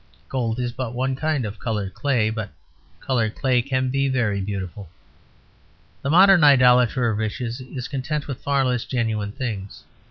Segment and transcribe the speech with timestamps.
[0.29, 2.49] Gold is but one kind of coloured clay, but
[2.99, 4.89] coloured clay can be very beautiful.
[6.01, 9.83] The modern idolater of riches is content with far less genuine things.